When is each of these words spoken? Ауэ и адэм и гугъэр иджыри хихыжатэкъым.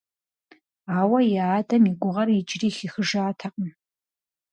Ауэ 0.99 1.19
и 1.33 1.35
адэм 1.57 1.83
и 1.91 1.93
гугъэр 2.01 2.29
иджыри 2.39 2.69
хихыжатэкъым. 2.77 3.69